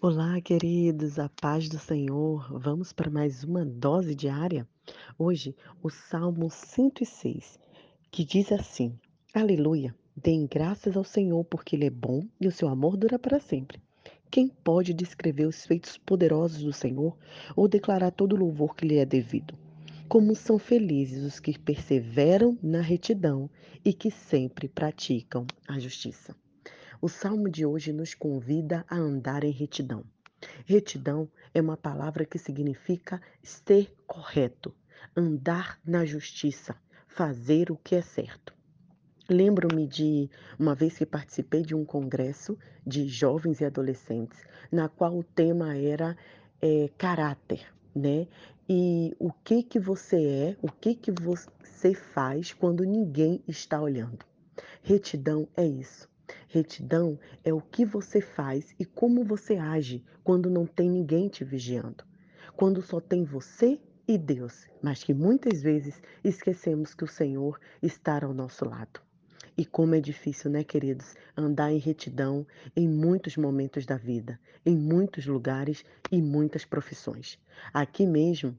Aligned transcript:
Olá, 0.00 0.40
queridos, 0.40 1.18
a 1.18 1.28
paz 1.28 1.68
do 1.68 1.76
Senhor. 1.76 2.56
Vamos 2.56 2.92
para 2.92 3.10
mais 3.10 3.42
uma 3.42 3.64
dose 3.64 4.14
diária? 4.14 4.64
Hoje, 5.18 5.56
o 5.82 5.90
Salmo 5.90 6.48
106, 6.48 7.58
que 8.08 8.24
diz 8.24 8.52
assim: 8.52 8.96
Aleluia! 9.34 9.92
Deem 10.16 10.46
graças 10.46 10.96
ao 10.96 11.02
Senhor, 11.02 11.44
porque 11.46 11.74
Ele 11.74 11.86
é 11.86 11.90
bom 11.90 12.22
e 12.40 12.46
o 12.46 12.52
seu 12.52 12.68
amor 12.68 12.96
dura 12.96 13.18
para 13.18 13.40
sempre. 13.40 13.82
Quem 14.30 14.46
pode 14.46 14.94
descrever 14.94 15.46
os 15.46 15.66
feitos 15.66 15.98
poderosos 15.98 16.62
do 16.62 16.72
Senhor 16.72 17.16
ou 17.56 17.66
declarar 17.66 18.12
todo 18.12 18.34
o 18.34 18.38
louvor 18.38 18.76
que 18.76 18.86
lhe 18.86 18.98
é 18.98 19.04
devido? 19.04 19.58
Como 20.08 20.36
são 20.36 20.60
felizes 20.60 21.24
os 21.24 21.40
que 21.40 21.58
perseveram 21.58 22.56
na 22.62 22.80
retidão 22.80 23.50
e 23.84 23.92
que 23.92 24.12
sempre 24.12 24.68
praticam 24.68 25.44
a 25.66 25.76
justiça. 25.80 26.36
O 27.00 27.08
salmo 27.08 27.48
de 27.48 27.64
hoje 27.64 27.92
nos 27.92 28.12
convida 28.12 28.84
a 28.88 28.96
andar 28.96 29.44
em 29.44 29.52
retidão. 29.52 30.04
Retidão 30.66 31.30
é 31.54 31.60
uma 31.60 31.76
palavra 31.76 32.24
que 32.24 32.38
significa 32.38 33.22
ser 33.40 33.94
correto, 34.04 34.74
andar 35.16 35.78
na 35.86 36.04
justiça, 36.04 36.74
fazer 37.06 37.70
o 37.70 37.76
que 37.76 37.94
é 37.94 38.02
certo. 38.02 38.52
Lembro-me 39.30 39.86
de 39.86 40.28
uma 40.58 40.74
vez 40.74 40.98
que 40.98 41.06
participei 41.06 41.62
de 41.62 41.72
um 41.72 41.84
congresso 41.84 42.58
de 42.84 43.06
jovens 43.06 43.60
e 43.60 43.64
adolescentes, 43.64 44.44
na 44.72 44.88
qual 44.88 45.16
o 45.16 45.22
tema 45.22 45.76
era 45.76 46.16
é, 46.60 46.90
caráter, 46.98 47.64
né? 47.94 48.26
E 48.68 49.14
o 49.20 49.32
que 49.32 49.62
que 49.62 49.78
você 49.78 50.16
é, 50.16 50.56
o 50.60 50.68
que 50.68 50.96
que 50.96 51.12
você 51.12 51.94
faz 51.94 52.52
quando 52.52 52.82
ninguém 52.82 53.40
está 53.46 53.80
olhando. 53.80 54.26
Retidão 54.82 55.48
é 55.56 55.64
isso. 55.64 56.08
Retidão 56.48 57.18
é 57.44 57.52
o 57.52 57.60
que 57.60 57.84
você 57.84 58.20
faz 58.20 58.74
e 58.78 58.84
como 58.84 59.24
você 59.24 59.56
age 59.56 60.04
quando 60.22 60.50
não 60.50 60.66
tem 60.66 60.90
ninguém 60.90 61.28
te 61.28 61.44
vigiando. 61.44 62.04
Quando 62.56 62.82
só 62.82 63.00
tem 63.00 63.24
você 63.24 63.80
e 64.06 64.16
Deus, 64.16 64.66
mas 64.82 65.04
que 65.04 65.12
muitas 65.12 65.60
vezes 65.60 66.00
esquecemos 66.24 66.94
que 66.94 67.04
o 67.04 67.08
Senhor 67.08 67.60
está 67.82 68.24
ao 68.24 68.32
nosso 68.32 68.64
lado. 68.64 69.00
E 69.56 69.66
como 69.66 69.94
é 69.94 70.00
difícil, 70.00 70.50
né, 70.50 70.62
queridos, 70.62 71.14
andar 71.36 71.72
em 71.72 71.78
retidão 71.78 72.46
em 72.76 72.88
muitos 72.88 73.36
momentos 73.36 73.84
da 73.84 73.96
vida, 73.96 74.38
em 74.64 74.76
muitos 74.76 75.26
lugares 75.26 75.84
e 76.12 76.22
muitas 76.22 76.64
profissões. 76.64 77.38
Aqui 77.74 78.06
mesmo, 78.06 78.56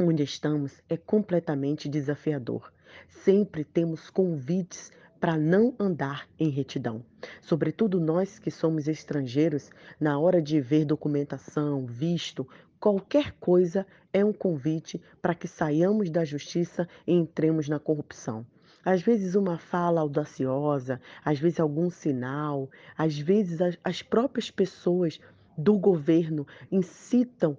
onde 0.00 0.22
estamos, 0.22 0.82
é 0.88 0.96
completamente 0.96 1.88
desafiador. 1.88 2.72
Sempre 3.08 3.62
temos 3.62 4.10
convites 4.10 4.90
para 5.22 5.38
não 5.38 5.72
andar 5.78 6.28
em 6.36 6.48
retidão. 6.48 7.00
Sobretudo 7.40 8.00
nós 8.00 8.40
que 8.40 8.50
somos 8.50 8.88
estrangeiros, 8.88 9.70
na 10.00 10.18
hora 10.18 10.42
de 10.42 10.60
ver 10.60 10.84
documentação, 10.84 11.86
visto, 11.86 12.44
qualquer 12.80 13.30
coisa 13.38 13.86
é 14.12 14.24
um 14.24 14.32
convite 14.32 15.00
para 15.22 15.32
que 15.32 15.46
saiamos 15.46 16.10
da 16.10 16.24
justiça 16.24 16.88
e 17.06 17.12
entremos 17.12 17.68
na 17.68 17.78
corrupção. 17.78 18.44
Às 18.84 19.00
vezes 19.00 19.36
uma 19.36 19.58
fala 19.58 20.00
audaciosa, 20.00 21.00
às 21.24 21.38
vezes 21.38 21.60
algum 21.60 21.88
sinal, 21.88 22.68
às 22.98 23.16
vezes 23.16 23.60
as, 23.60 23.78
as 23.84 24.02
próprias 24.02 24.50
pessoas 24.50 25.20
do 25.56 25.78
governo 25.78 26.44
incitam 26.68 27.56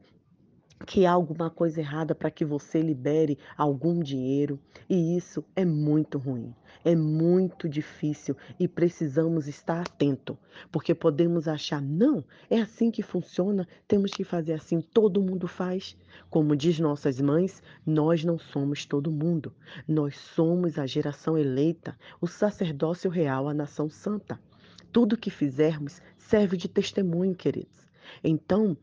que 0.86 1.06
há 1.06 1.12
alguma 1.12 1.50
coisa 1.50 1.80
errada 1.80 2.14
para 2.14 2.30
que 2.30 2.44
você 2.44 2.82
libere 2.82 3.38
algum 3.58 4.00
dinheiro, 4.00 4.60
e 4.90 5.16
isso 5.16 5.44
é 5.56 5.64
muito 5.64 6.18
ruim, 6.18 6.54
é 6.84 6.96
muito 6.96 7.70
difícil 7.70 8.36
e 8.60 8.68
precisamos 8.68 9.48
estar 9.48 9.82
atento, 9.82 10.38
porque 10.72 10.94
podemos 10.94 11.48
achar, 11.48 11.82
não, 11.82 12.24
é 12.50 12.60
assim 12.60 12.92
que 12.92 13.02
funciona, 13.02 13.68
temos 13.88 14.12
que 14.12 14.24
fazer 14.24 14.54
assim, 14.54 14.82
todo 14.82 15.22
mundo 15.22 15.48
faz. 15.48 15.96
Como 16.30 16.56
diz 16.56 16.80
nossas 16.80 17.20
mães, 17.20 17.62
nós 17.86 18.24
não 18.24 18.38
somos 18.38 18.86
todo 18.86 19.12
mundo, 19.12 19.54
nós 19.88 20.18
somos 20.18 20.78
a 20.78 20.86
geração 20.86 21.38
eleita, 21.38 21.98
o 22.20 22.28
sacerdócio 22.28 23.10
real, 23.10 23.48
a 23.48 23.54
nação 23.54 23.90
santa. 23.90 24.40
Tudo 24.92 25.18
que 25.18 25.32
fizermos 25.32 26.02
serve 26.18 26.56
de 26.56 26.68
testemunho, 26.68 27.34
queridos. 27.34 27.88
Então, 28.24 28.78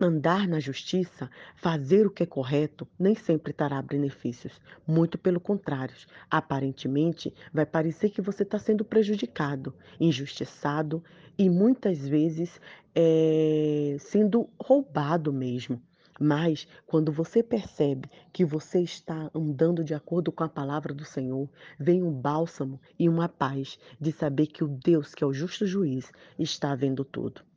Andar 0.00 0.46
na 0.46 0.60
justiça, 0.60 1.28
fazer 1.56 2.06
o 2.06 2.10
que 2.10 2.22
é 2.22 2.26
correto, 2.26 2.86
nem 2.96 3.16
sempre 3.16 3.52
trará 3.52 3.82
benefícios. 3.82 4.60
Muito 4.86 5.18
pelo 5.18 5.40
contrário, 5.40 5.96
aparentemente 6.30 7.34
vai 7.52 7.66
parecer 7.66 8.10
que 8.10 8.22
você 8.22 8.44
está 8.44 8.60
sendo 8.60 8.84
prejudicado, 8.84 9.74
injustiçado 9.98 11.02
e 11.36 11.50
muitas 11.50 12.06
vezes 12.06 12.60
é, 12.94 13.96
sendo 13.98 14.48
roubado 14.56 15.32
mesmo. 15.32 15.82
Mas 16.20 16.68
quando 16.86 17.10
você 17.10 17.42
percebe 17.42 18.08
que 18.32 18.44
você 18.44 18.80
está 18.80 19.28
andando 19.34 19.82
de 19.82 19.94
acordo 19.94 20.30
com 20.30 20.44
a 20.44 20.48
palavra 20.48 20.94
do 20.94 21.04
Senhor, 21.04 21.50
vem 21.76 22.04
um 22.04 22.12
bálsamo 22.12 22.80
e 22.96 23.08
uma 23.08 23.28
paz 23.28 23.80
de 24.00 24.12
saber 24.12 24.46
que 24.46 24.62
o 24.62 24.68
Deus, 24.68 25.12
que 25.12 25.24
é 25.24 25.26
o 25.26 25.34
justo 25.34 25.66
juiz, 25.66 26.12
está 26.38 26.72
vendo 26.76 27.04
tudo. 27.04 27.47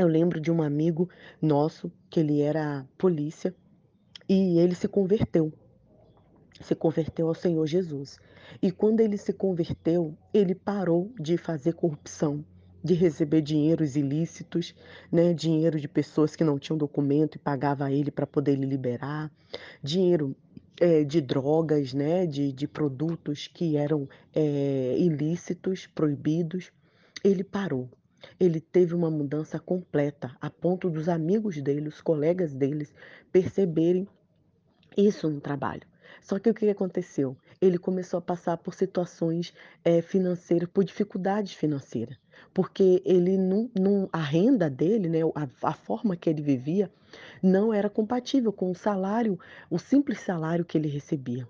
Eu 0.00 0.08
lembro 0.08 0.40
de 0.40 0.50
um 0.50 0.62
amigo 0.62 1.10
nosso 1.42 1.92
que 2.08 2.20
ele 2.20 2.40
era 2.40 2.88
polícia 2.96 3.54
e 4.26 4.58
ele 4.58 4.74
se 4.74 4.88
converteu, 4.88 5.52
se 6.58 6.74
converteu 6.74 7.28
ao 7.28 7.34
Senhor 7.34 7.66
Jesus. 7.66 8.18
E 8.62 8.72
quando 8.72 9.00
ele 9.00 9.18
se 9.18 9.30
converteu, 9.30 10.16
ele 10.32 10.54
parou 10.54 11.12
de 11.20 11.36
fazer 11.36 11.74
corrupção, 11.74 12.42
de 12.82 12.94
receber 12.94 13.42
dinheiros 13.42 13.94
ilícitos, 13.94 14.74
né, 15.12 15.34
dinheiro 15.34 15.78
de 15.78 15.86
pessoas 15.86 16.34
que 16.34 16.44
não 16.44 16.58
tinham 16.58 16.78
documento 16.78 17.34
e 17.34 17.38
pagava 17.38 17.84
a 17.84 17.92
ele 17.92 18.10
para 18.10 18.26
poder 18.26 18.56
lhe 18.56 18.64
liberar, 18.64 19.30
dinheiro 19.82 20.34
é, 20.80 21.04
de 21.04 21.20
drogas, 21.20 21.92
né, 21.92 22.24
de, 22.24 22.52
de 22.52 22.66
produtos 22.66 23.48
que 23.48 23.76
eram 23.76 24.08
é, 24.34 24.96
ilícitos, 24.96 25.86
proibidos. 25.86 26.72
Ele 27.22 27.44
parou. 27.44 27.86
Ele 28.40 28.58
teve 28.58 28.94
uma 28.94 29.10
mudança 29.10 29.58
completa, 29.60 30.34
a 30.40 30.48
ponto 30.48 30.88
dos 30.88 31.08
amigos 31.08 31.60
dele, 31.60 31.88
os 31.88 32.00
colegas 32.00 32.54
deles, 32.54 32.92
perceberem 33.30 34.08
isso 34.96 35.28
no 35.28 35.40
trabalho. 35.40 35.82
Só 36.22 36.38
que 36.38 36.50
o 36.50 36.54
que 36.54 36.68
aconteceu? 36.68 37.36
Ele 37.60 37.78
começou 37.78 38.18
a 38.18 38.22
passar 38.22 38.56
por 38.56 38.74
situações 38.74 39.52
é, 39.84 40.00
financeiras, 40.00 40.68
por 40.72 40.84
dificuldades 40.84 41.52
financeiras, 41.52 42.16
porque 42.54 43.02
ele 43.04 43.36
não, 43.36 43.70
não, 43.78 44.08
a 44.12 44.20
renda 44.20 44.68
dele, 44.70 45.08
né, 45.08 45.20
a, 45.34 45.68
a 45.68 45.72
forma 45.74 46.16
que 46.16 46.28
ele 46.28 46.42
vivia, 46.42 46.90
não 47.42 47.72
era 47.72 47.90
compatível 47.90 48.52
com 48.52 48.70
o 48.70 48.74
salário, 48.74 49.38
o 49.68 49.78
simples 49.78 50.20
salário 50.20 50.64
que 50.64 50.78
ele 50.78 50.88
recebia. 50.88 51.46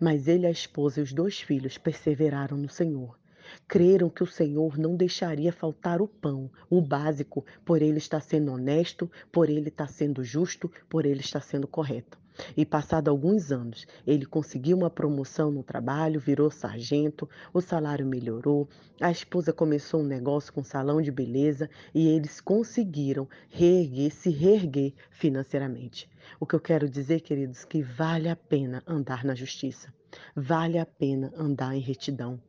Mas 0.00 0.28
ele, 0.28 0.46
a 0.46 0.50
esposa 0.50 1.00
e 1.00 1.02
os 1.02 1.12
dois 1.12 1.40
filhos 1.40 1.78
perseveraram 1.78 2.56
no 2.56 2.68
Senhor. 2.68 3.21
Creram 3.66 4.08
que 4.08 4.22
o 4.22 4.26
Senhor 4.26 4.78
não 4.78 4.96
deixaria 4.96 5.52
faltar 5.52 6.00
o 6.00 6.08
pão, 6.08 6.50
o 6.70 6.80
básico, 6.80 7.44
por 7.64 7.82
ele 7.82 7.98
estar 7.98 8.20
sendo 8.20 8.52
honesto, 8.52 9.10
por 9.30 9.48
ele 9.48 9.68
estar 9.68 9.88
sendo 9.88 10.22
justo, 10.22 10.70
por 10.88 11.06
ele 11.06 11.20
estar 11.20 11.40
sendo 11.40 11.66
correto. 11.66 12.22
E 12.56 12.64
passado 12.64 13.08
alguns 13.08 13.52
anos, 13.52 13.86
ele 14.06 14.24
conseguiu 14.24 14.76
uma 14.76 14.88
promoção 14.88 15.50
no 15.50 15.62
trabalho, 15.62 16.20
virou 16.20 16.50
sargento, 16.50 17.28
o 17.52 17.60
salário 17.60 18.06
melhorou, 18.06 18.68
a 19.00 19.10
esposa 19.10 19.52
começou 19.52 20.00
um 20.00 20.06
negócio 20.06 20.52
com 20.52 20.64
salão 20.64 21.02
de 21.02 21.10
beleza 21.10 21.68
e 21.94 22.08
eles 22.08 22.40
conseguiram 22.40 23.28
reerguer, 23.50 24.10
se 24.10 24.30
reerguer 24.30 24.94
financeiramente. 25.10 26.08
O 26.40 26.46
que 26.46 26.54
eu 26.54 26.60
quero 26.60 26.88
dizer, 26.88 27.20
queridos, 27.20 27.64
que 27.64 27.82
vale 27.82 28.28
a 28.28 28.36
pena 28.36 28.82
andar 28.86 29.24
na 29.24 29.34
justiça, 29.34 29.92
vale 30.34 30.78
a 30.78 30.86
pena 30.86 31.32
andar 31.36 31.74
em 31.76 31.80
retidão. 31.80 32.40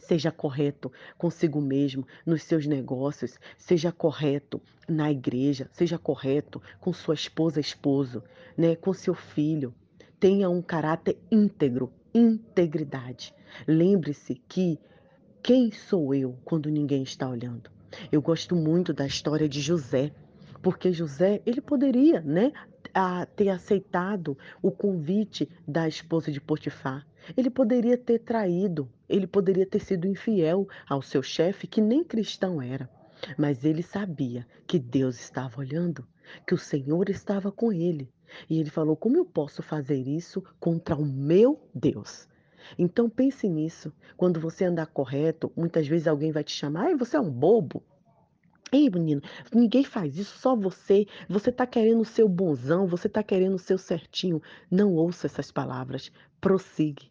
Seja 0.00 0.32
correto 0.32 0.90
consigo 1.16 1.60
mesmo, 1.60 2.06
nos 2.26 2.42
seus 2.42 2.66
negócios, 2.66 3.38
seja 3.56 3.92
correto 3.92 4.60
na 4.88 5.10
igreja, 5.10 5.68
seja 5.72 5.98
correto 5.98 6.60
com 6.80 6.92
sua 6.92 7.14
esposa, 7.14 7.60
esposo, 7.60 8.22
né, 8.56 8.74
com 8.74 8.92
seu 8.92 9.14
filho. 9.14 9.74
Tenha 10.18 10.50
um 10.50 10.60
caráter 10.60 11.16
íntegro, 11.30 11.92
integridade. 12.12 13.34
Lembre-se 13.66 14.34
que 14.48 14.78
quem 15.42 15.70
sou 15.70 16.14
eu 16.14 16.36
quando 16.44 16.68
ninguém 16.68 17.02
está 17.02 17.28
olhando? 17.28 17.70
Eu 18.10 18.20
gosto 18.20 18.54
muito 18.54 18.92
da 18.92 19.06
história 19.06 19.48
de 19.48 19.60
José, 19.60 20.12
porque 20.62 20.92
José, 20.92 21.40
ele 21.46 21.60
poderia, 21.60 22.20
né, 22.20 22.52
a 22.94 23.26
ter 23.26 23.48
aceitado 23.48 24.36
o 24.62 24.70
convite 24.70 25.48
da 25.66 25.86
esposa 25.88 26.30
de 26.30 26.40
Potifar. 26.40 27.06
Ele 27.36 27.50
poderia 27.50 27.96
ter 27.98 28.20
traído, 28.20 28.88
ele 29.08 29.26
poderia 29.26 29.66
ter 29.66 29.80
sido 29.80 30.06
infiel 30.06 30.68
ao 30.88 31.02
seu 31.02 31.22
chefe, 31.22 31.66
que 31.66 31.80
nem 31.80 32.02
cristão 32.02 32.60
era. 32.60 32.88
Mas 33.36 33.64
ele 33.64 33.82
sabia 33.82 34.46
que 34.66 34.78
Deus 34.78 35.20
estava 35.20 35.60
olhando, 35.60 36.06
que 36.46 36.54
o 36.54 36.58
Senhor 36.58 37.10
estava 37.10 37.52
com 37.52 37.72
ele. 37.72 38.10
E 38.48 38.58
ele 38.58 38.70
falou: 38.70 38.96
Como 38.96 39.16
eu 39.16 39.24
posso 39.24 39.62
fazer 39.62 40.06
isso 40.06 40.42
contra 40.58 40.96
o 40.96 41.04
meu 41.04 41.60
Deus? 41.74 42.28
Então 42.78 43.08
pense 43.08 43.48
nisso. 43.48 43.92
Quando 44.16 44.40
você 44.40 44.64
andar 44.64 44.86
correto, 44.86 45.52
muitas 45.56 45.86
vezes 45.86 46.06
alguém 46.06 46.32
vai 46.32 46.44
te 46.44 46.52
chamar, 46.52 46.90
e 46.90 46.96
você 46.96 47.16
é 47.16 47.20
um 47.20 47.30
bobo. 47.30 47.82
Ei, 48.72 48.88
menino, 48.88 49.20
ninguém 49.52 49.84
faz 49.84 50.16
isso, 50.16 50.38
só 50.38 50.54
você. 50.54 51.06
Você 51.28 51.50
está 51.50 51.66
querendo 51.66 52.00
o 52.00 52.04
seu 52.04 52.28
bonzão, 52.28 52.86
você 52.86 53.08
está 53.08 53.22
querendo 53.22 53.54
o 53.54 53.58
seu 53.58 53.76
certinho. 53.76 54.40
Não 54.70 54.94
ouça 54.94 55.26
essas 55.26 55.50
palavras. 55.50 56.12
Prossiga, 56.40 57.02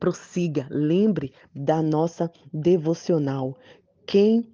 prossiga. 0.00 0.66
Lembre 0.70 1.32
da 1.54 1.82
nossa 1.82 2.30
devocional. 2.52 3.56
Quem 4.06 4.50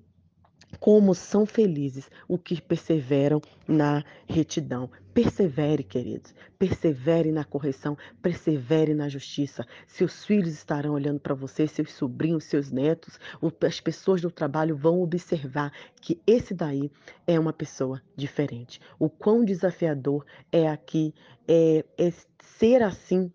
como 0.79 1.15
são 1.15 1.47
felizes 1.47 2.11
os 2.29 2.41
que 2.43 2.61
perseveram 2.61 3.41
na 3.67 4.05
retidão. 4.29 4.91
Persevere, 5.13 5.83
queridos. 5.83 6.35
Persevere 6.59 7.33
na 7.33 7.45
correção, 7.45 7.97
persevere 8.23 8.95
na 8.95 9.09
justiça. 9.09 9.67
Seus 9.87 10.25
filhos 10.25 10.53
estarão 10.53 10.93
olhando 10.93 11.19
para 11.19 11.35
você, 11.35 11.67
seus 11.67 11.93
sobrinhos, 11.93 12.45
seus 12.45 12.71
netos, 12.71 13.19
as 13.67 13.81
pessoas 13.81 14.21
do 14.21 14.31
trabalho 14.31 14.77
vão 14.77 15.01
observar 15.01 15.73
que 16.01 16.21
esse 16.27 16.55
daí 16.55 16.91
é 17.27 17.39
uma 17.39 17.53
pessoa 17.53 18.01
diferente. 18.15 18.81
O 18.99 19.09
quão 19.09 19.45
desafiador 19.45 20.25
é 20.53 20.69
aqui 20.69 21.13
é, 21.49 21.85
é 21.97 22.13
ser 22.59 22.83
assim 22.83 23.33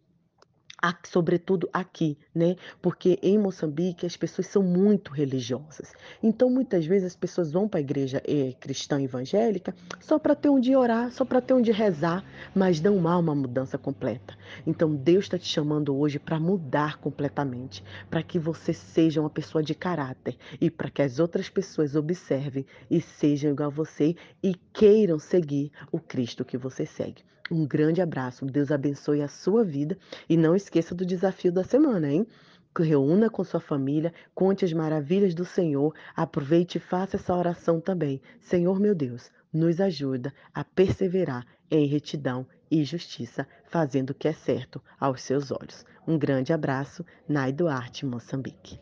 sobretudo 1.04 1.70
aqui, 1.72 2.18
né? 2.34 2.56
Porque 2.82 3.18
em 3.22 3.38
Moçambique 3.38 4.06
as 4.06 4.18
pessoas 4.18 4.48
são 4.48 4.62
muito 4.62 5.12
religiosas. 5.12 5.94
Então, 6.22 6.50
muitas 6.50 6.86
vezes 6.86 7.08
as 7.08 7.16
pessoas 7.16 7.52
vão 7.52 7.68
para 7.68 7.80
a 7.80 7.82
igreja 7.82 8.22
eh, 8.26 8.54
cristã 8.60 9.02
evangélica 9.02 9.74
só 10.00 10.20
para 10.20 10.36
ter 10.36 10.50
onde 10.50 10.76
orar, 10.76 11.12
só 11.12 11.24
para 11.24 11.42
ter 11.42 11.54
onde 11.54 11.72
rezar, 11.72 12.24
mas 12.54 12.82
não 12.82 13.08
há 13.08 13.18
uma 13.18 13.36
mudança 13.36 13.78
completa. 13.78 14.38
Então, 14.68 14.94
Deus 14.94 15.26
está 15.26 15.38
te 15.38 15.48
chamando 15.48 15.96
hoje 15.96 16.20
para 16.20 16.40
mudar 16.40 16.98
completamente, 16.98 17.84
para 18.10 18.24
que 18.24 18.38
você 18.38 18.74
seja 18.74 19.22
uma 19.22 19.30
pessoa 19.30 19.64
de 19.64 19.74
caráter 19.74 20.38
e 20.60 20.70
para 20.70 20.90
que 20.90 21.02
as 21.02 21.20
outras 21.20 21.50
pessoas 21.50 21.96
observem 21.96 22.66
e 22.90 23.00
sejam 23.00 23.52
igual 23.52 23.70
a 23.70 23.74
você 23.74 24.16
e 24.42 24.56
queiram 24.74 25.18
seguir 25.18 25.72
o 25.92 26.00
Cristo 26.00 26.44
que 26.44 26.58
você 26.58 26.86
segue. 26.86 27.24
Um 27.52 27.68
grande 27.68 28.02
abraço, 28.02 28.46
Deus 28.46 28.72
abençoe 28.72 29.22
a 29.22 29.28
sua 29.28 29.66
vida 29.66 29.98
e 30.30 30.38
não 30.38 30.56
esqueça 30.74 30.96
do 30.96 31.06
desafio 31.06 31.52
da 31.52 31.64
semana, 31.64 32.12
hein? 32.12 32.26
Reúna 32.76 33.30
com 33.30 33.44
sua 33.44 33.60
família, 33.60 34.12
conte 34.34 34.66
as 34.66 34.74
maravilhas 34.74 35.36
do 35.36 35.46
Senhor, 35.46 35.94
aproveite 36.16 36.80
e 36.80 36.82
faça 36.82 37.18
essa 37.18 37.36
oração 37.36 37.80
também. 37.80 38.20
Senhor 38.42 38.80
meu 38.80 38.96
Deus, 38.96 39.30
nos 39.54 39.80
ajuda 39.80 40.34
a 40.52 40.64
perseverar 40.64 41.46
em 41.70 41.86
retidão 41.86 42.48
e 42.72 42.84
justiça, 42.84 43.48
fazendo 43.66 44.10
o 44.10 44.16
que 44.16 44.28
é 44.28 44.34
certo 44.34 44.82
aos 45.00 45.22
seus 45.22 45.52
olhos. 45.52 45.86
Um 46.08 46.18
grande 46.18 46.52
abraço, 46.52 47.06
Nai 47.30 47.54
Duarte, 47.54 48.04
Moçambique. 48.04 48.80